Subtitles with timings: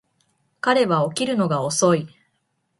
[0.61, 2.07] 彼は起きるのが遅い